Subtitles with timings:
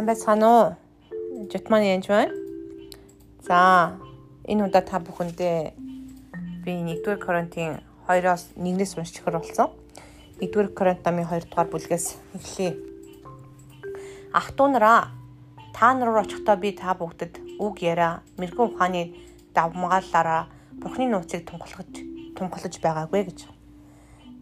[0.00, 0.68] Сайн байцгаана уу?
[1.52, 2.32] Жутман янж байна.
[3.44, 4.00] За,
[4.48, 5.76] энэ удаа та бүхэндээ
[6.64, 9.68] би 1-р Коринтын 2-оос 1-ээс уншчихор болсон.
[10.40, 12.80] 1-р Коринт намын 2-р бүлгээс эхлэе.
[14.32, 15.12] Ах トゥ нараа
[15.76, 19.12] та нар руу очихдоо би та бүгдэд үг яриа, мэрэгэн ухааны
[19.52, 20.48] давмгааллаараа
[20.80, 21.76] Бурхны нууцыг тунгалж
[22.40, 23.52] тунгалж байгаагүй гэж.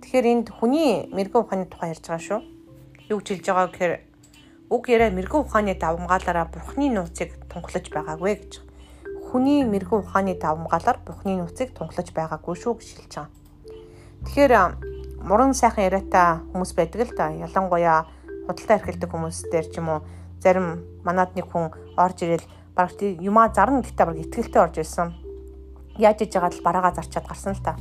[0.07, 2.41] Тэгэхээр энд хүний мэрэгэн ухааны тухай ярьж байгаа шүү.
[3.11, 4.08] Юу хэлж байгаа гэхээр
[4.69, 8.53] Уг яриа мэрэгэн ухааны давмгаалаараа Бурхны нууцыг тунхлаж байгаагүй гэж.
[9.33, 13.33] Хүний мэрэгэн ухааны давмгаалаар Бурхны нууцыг тунхлаж байгаагүй шүү гэж хэлж байгаа.
[14.29, 14.53] Тэгэхээр
[15.25, 17.33] муран сайхан яриатай хүмүүс байдаг л да.
[17.33, 18.13] Ялангуяа
[18.45, 20.01] худалдаа эрхэлдэг хүмүүс дээр ч юм уу
[20.45, 22.45] зарим манад нэг хүн орж ирэл
[22.77, 25.17] баг юмаа зарна гэхдээ баг ихтгэлтэй орж ирсэн.
[25.97, 27.81] Яаж иж байгаа л бараагаа зарчаад гарсан л та.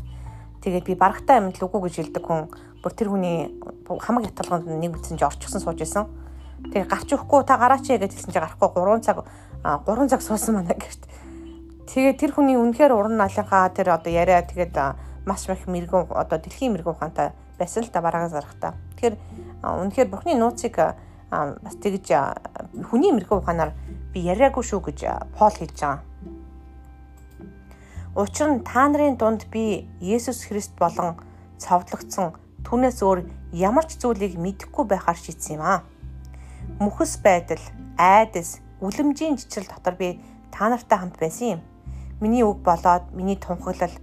[0.64, 2.48] Тэгээд би барагтай амьд л үгүй гэж хэлдэг хүн
[2.80, 3.60] бүр тэр хүний
[3.92, 6.08] хамаг яталганд нэг үтсэн чи орчихсон сууж исэн
[6.58, 9.18] Тэгээ гарч өгөхгүй та гараач яа гэж хэлсэн чи гарахгүй 3 цаг
[9.64, 11.04] 3 цаг суусан манай гэрт.
[11.88, 14.76] Тэгээ тэр хүний үнэхээр уран налынхаа тэр одоо яриа тэгээд
[15.28, 18.74] маш их мэрэгэн одоо дэлхийн мэрэгэн ухаантай байсан л та бараагаа зарахта.
[18.98, 19.16] Тэгэхээр
[19.64, 20.76] үнэхээр бурхны нууцыг
[21.32, 22.08] бас тэгж
[22.90, 23.72] хүний мэрэгэн ухаанаар
[24.14, 25.00] би яриаггүй шүү гэж
[25.38, 26.02] Пол хэлж байгаа.
[28.18, 31.22] Учир нь та нарын дунд би Есүс Христ болон
[31.62, 32.34] цовдлогдсон
[32.66, 35.80] түүнээс өөр ямар ч зүйлийг мэдэхгүй байхаар шийдсэн юм аа
[36.80, 37.62] мөхөс байдал,
[37.98, 40.20] айдас, үлэмжийн жичрэл дотор би
[40.52, 41.62] та нартай хамт байсан юм.
[42.22, 43.94] Миний үг болоод миний тунхаглал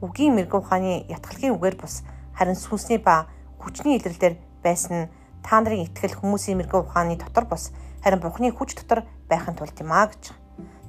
[0.00, 2.04] үгийн мэрэгэн ухааны ятгалгийн үгээр бус
[2.36, 3.26] харин сүнсний ба
[3.60, 5.08] хүчний илэрлэлээр байсан
[5.44, 7.72] та нарын итгэл хүмүүсийн мэрэгэн ухааны дотор бус
[8.04, 10.32] харин Бурхны хүч дотор байхын тулд юм а гэж.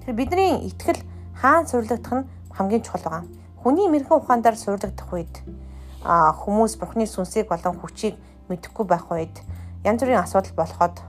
[0.03, 1.00] Тэр бидний итгэл
[1.36, 3.23] хаан суйрлагдах нь хамгийн чухал байгаа.
[3.59, 5.36] Хүний мэрэгэн ухаандаар суйрлагдах үед
[6.03, 8.20] хүмүүс Бурхны сүнсийг болон хүчийг
[8.52, 9.36] мэдэхгүй байх үед
[9.88, 11.00] янз бүрийн асуудал болоход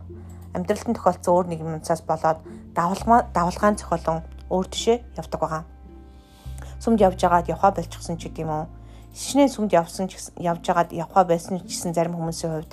[0.57, 2.41] амьдралтанд тохиолдсон өөр нэг юмцаас болоод
[2.73, 5.65] давалгаа давалгаан зохиолон өөр тишээ явдаг байгаа.
[6.81, 8.65] Сүмд явж байгаад явхаа болчихсон ч гэдэм үү.
[9.13, 12.73] Шинэ сүмд явсан ч явж байгаад явхаа байсан ч гэсэн зарим хүмүүсийн хувьд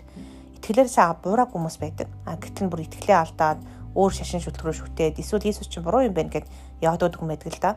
[0.60, 2.08] итгэлээрээс ага буураг хүмүүс байдаг.
[2.24, 3.60] А гэтэл бүр итгэлээ алдаад
[3.96, 6.48] өөр шашин шүлтгэрөө шүтээд эсвэл Иесус чинь буруу юм байна гэд
[6.80, 7.72] яваад хүн байдаг л да.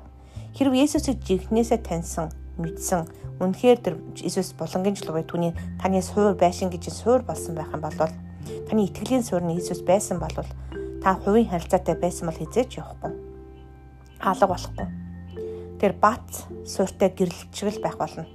[0.55, 3.07] Хэрвээ Иесусыг жигнэсээ таньсан, мэдсэн,
[3.43, 5.53] үнэхээр тэр Иесус булангийн жилгээ түүний
[5.83, 7.99] таны суур байшин гэж суур болсон байх юм бол
[8.69, 10.33] таны итгэлийн суурь нь Иесус байсан бол
[11.03, 13.13] та хувийн харилцаатай байсан бол хизээч явахгүй.
[14.19, 14.87] Хаалга болохгүй.
[15.79, 16.25] Тэр бат
[16.65, 18.27] суурьтай гэрлэлчгэл байх болно.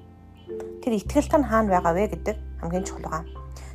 [0.81, 3.25] Тэр итгэл тань хаана байгаа вэ гэдэг хамгийн чухал байгаа.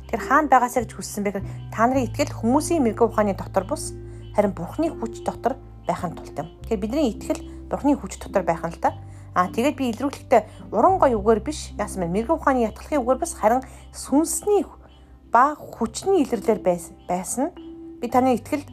[0.07, 3.91] Тэр хаана байгаасаа гэж хүссэн бэ гэхээр та нарын итгэл хүмүүсийн мэрэгэн ухааны дотор бус
[4.35, 6.47] харин Бурхны хүч дотор байхын тулд юм.
[6.63, 8.95] Тэгэхээр бидний итгэл Бурхны хүч дотор байх нь л та.
[9.35, 13.33] Аа тэгээд би илрүүлэхдээ уран гой үгээр биш яасан мэн мэрэгэн ухааны ятгалын үгээр бас
[13.35, 13.61] харин
[13.91, 14.63] сүнсний
[15.37, 16.61] ба хүчний илэрлэлээр
[17.05, 17.53] байсан.
[18.01, 18.65] Би таны итгэл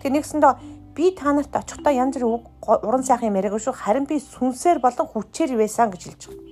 [0.00, 4.16] тэр нэгсэндээ би та нарт очихдоо янз үг уран сайхан юм яриаг шүү харин би
[4.16, 6.48] сүнсээр болон хүчээр байсан гэж хэлж байгаа.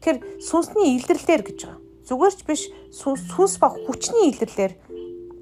[0.00, 1.80] Тэр сүнсний илэрлэлээр гэж байгаа.
[2.08, 2.62] Зүгээр ч биш
[2.96, 4.72] сүнс ба хүчний илэрлэлээр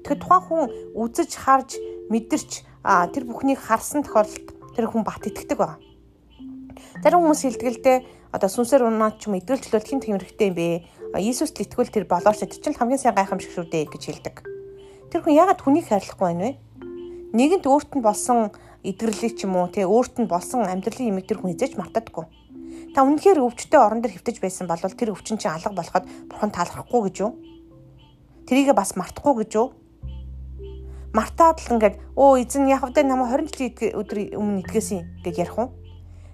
[0.03, 0.63] тэр тухайн хүн
[0.99, 1.79] үзэж харж
[2.11, 2.51] мэдэрч
[2.83, 5.79] тэр бүхнийг харсан тохиолдолд тэр хүн бат итгэдэг байгаа.
[7.03, 7.41] Зарим хүмүүс
[7.83, 7.97] дээ
[8.33, 10.67] одоо сүнсээр унаад ч юм идэл төлөвлөлт хин тэмэрхтэй юм бэ
[11.17, 14.35] Иесуст итгэвэл тэр болооч тэр чинь хамгийн сайн гайхамшиг шүү дээ гэж хэлдэг.
[15.13, 16.51] Тэр хүн яагаад хүнийг хайрлахгүй байна вэ?
[17.31, 18.51] Нэгэнт өөрт нь болсон
[18.83, 22.25] эдгэрлийг ч юм уу те өөрт нь болсон амьдралын юмыг тэр хүн хизээж мартадаггүй.
[22.91, 27.01] Та үнэхээр өвчтөе орон дээр хөвтөж байсан бол тэр өвчин чинь алга болоход бурхан таалрахгүй
[27.07, 27.31] гэж юу?
[28.45, 29.71] Тэрийг бас мартахгүй гэж юу?
[31.15, 35.55] Мартаад л ингээд өө эзэн яг хэвдээ намайг 20 жилийн өдөр өмнө идгээсэн гэж ярих
[35.55, 35.71] уу?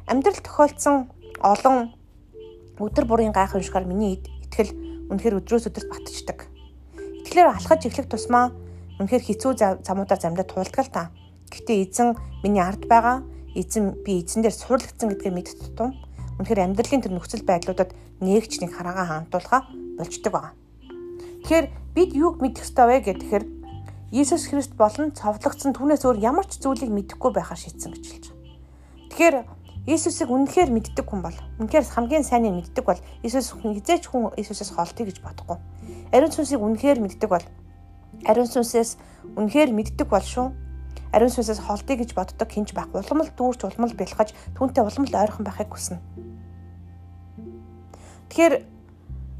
[0.07, 1.07] Амьдрал тохиолдсон
[1.39, 1.95] олон
[2.79, 4.75] өдөр бүрийн гайхамшигар миний итгэл
[5.07, 6.39] үнэхээр өдрөөс өдөрт батждаг.
[7.23, 8.51] Итгэлээр алхаж эхлэх тусмаа
[8.99, 9.51] үнэхээр хэцүү
[9.87, 11.03] замуудаар замдаа туулдаг л та.
[11.47, 13.23] Гэтэ эзэн миний ард байгаа.
[13.55, 15.95] Эзэн би эзэн дээр суурлагдсан гэдгээ мэд тутам.
[16.41, 19.61] Үнэхээр амьдралын тэр нөхцөл байдлуудад нээгч нэг хараагаа хандуулгаа
[19.97, 20.53] болждөг байгаа.
[21.45, 23.45] Тэгэхээр бид юуг мэдэх ёстой вэ гэхээр
[24.13, 28.41] Иесус Христ болон цовдлогдсон түүнээс өөр ямар ч зүйлийг мэдэхгүй байхаар шийдсэн гэж хэлж байгаа.
[29.09, 29.35] Тэгэхээр
[29.83, 35.11] Иесусыг үнэхээр мэддэг хүн бол үнэхээр хамгийн сайныг мэддэг бол Иесус хизээч хүн Иесусээс холтыг
[35.11, 35.59] гэж бодохгүй.
[36.15, 37.43] Ариун сүнсийг үнэхээр мэддэг бол
[38.23, 38.95] ариун сүнсээс
[39.35, 40.55] үнэхээр мэддэг бол шүү.
[41.11, 42.89] Ариун сүнсээс холтыг гэж боддог хинч байх.
[42.95, 45.99] Уламл дүүрч уламл бэлгаж түүнтэй уламл ойрхон байхыг хүснэ.
[48.31, 48.55] Тэгэхээр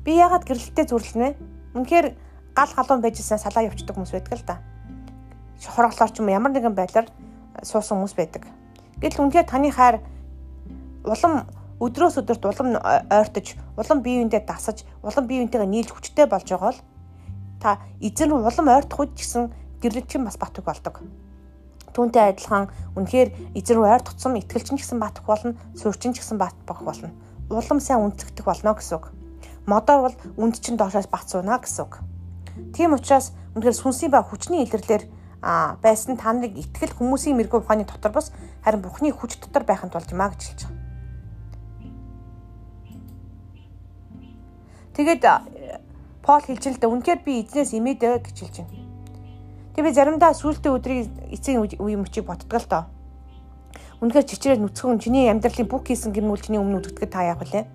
[0.04, 1.30] би яагаад гэрэлттэй зүрлэнэ?
[1.74, 2.08] Үнэхээр
[2.54, 4.56] гал галуун байжсэн салаа явчихдаг хүмүүс байдаг л да.
[5.58, 7.08] Шохороглоор ч юм ямар нэгэн байдлаар
[7.64, 8.46] суусан хүмүүс байдаг.
[9.02, 10.04] Гэтэл үнэхээр таны хайр
[11.04, 11.48] улам
[11.84, 16.72] өдрөөс өдөрт улам ойртож, улам бие биендээ дасаж, улам бие биентэйгээ нийлж хүчтэй болж байгаа
[16.72, 16.82] бол
[17.60, 19.52] та эзэн улам ойртох үед гэсэн
[19.84, 21.04] гэрлэлчин бас батг болдог.
[21.94, 26.40] Түүнтэй адилхан үнэхээр эзэн рүү ойр туцсан итгэлчин ч гэсэн батг болно, суурчин ч гэсэн
[26.40, 27.12] батг болно.
[27.52, 29.12] Улам сайн үнцэгдэх болно гэсэн үг.
[29.68, 32.00] Модоор бол үнд чинь доошоос бацууна гэсэн үг.
[32.74, 35.04] Тийм учраас үнэхээр сүнсийн ба хүчний илэрлэр
[35.44, 38.32] а байсан та нарыг итгэл хүмүүсийн мэрэгүү ухааны дотор бус
[38.64, 40.83] харин Бурхны хүч дотор байхын тулд юмаа гэж хэлж байгаа.
[44.94, 45.24] Тэгээд
[46.24, 48.80] Пол хэлж л да үнэхээр би эзнээс имэдэ гэж хэлж байна.
[49.76, 52.84] Тэгээ би заримдаа сүүлтэй өдрийг эцэг үе мөчийг боддог л доо.
[54.00, 57.68] Үнэхээр чичрээ нүцгэн чиний амьдралын бүх хийсэн гэмнүүл чиний өмнө үтгэдэг та яах вэ?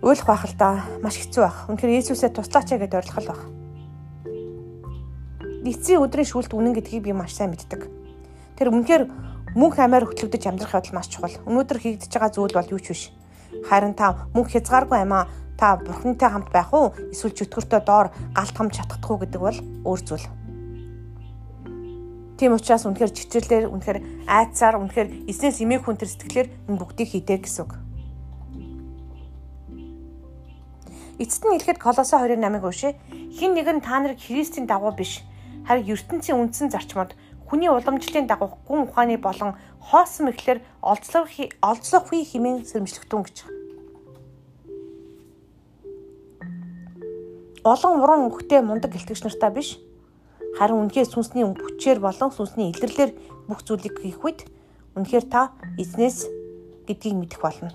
[0.00, 0.88] Уйлах байх л да.
[1.04, 1.68] Маш хэцүү байх.
[1.68, 3.42] Үнэхээр Есүсээ туслаач гэдээ ойрлох л байх.
[5.68, 7.92] Эцсийн өдрийн шүүлт үнэн гэдгийг би маш сайн мэддэг.
[8.56, 9.04] Тэр үнэхээр
[9.52, 11.36] мөнх амаар хөтлөгдөж амьдрах явдал маш чухал.
[11.44, 13.02] Өнөөдөр хийгдэж байгаа зүйл бол юу ч биш.
[13.68, 15.26] Харин та мөнх хязгааргүй амаа
[15.58, 20.00] та бурхантай хамт байх уу эсвэл чөтгөртөө доор галт хамт чадах уу гэдэг бол өөр
[20.00, 20.26] зүйл.
[22.40, 27.44] Тийм учраас үнэхээр чичрэлээр үнэхээр айцаар үнэхээр эзнээс имийг хүн төр сэтгэлээр энэ бүгдийг хийдэг
[27.44, 27.76] гэсэн үг.
[31.20, 32.96] Эцэст нь хэлэхэд Колосо 28-ыг уншъя.
[33.36, 35.20] Хин нэг нь та нарыг Христийн дагуу биш
[35.68, 37.12] харин ертөнцийн үндсэн зарчмууд
[37.50, 43.36] хүний уламжлалын дагуу гүн ухааны болон хоосон мэхлэр олзлох олзлох хий хэмээн сэрэмжлэгтэн гэж
[47.66, 49.82] олон уран өнгөтэй мундаг гэлтгэж нартай биш.
[50.56, 53.12] Харин үнэхээр сүнсний хүчээр болон сүнсний илэрлэлээр
[53.50, 54.48] бүх зүйлийг хийх үед
[54.96, 56.30] үнэхээр та эзнээс
[56.88, 57.74] гэдгийг мэдэх болно.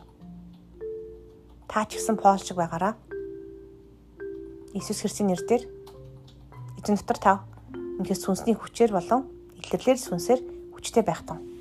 [1.69, 2.97] Та ч гэсэн Пол шиг байгаараа.
[4.73, 5.63] Иесус Христосийн нэрээр
[6.81, 7.33] эзэн дотор та
[8.01, 10.41] үнэхээр сүнсний хүчээр болон илэрлэлээр сүнсээр
[10.73, 11.54] хүчтэй байх тун.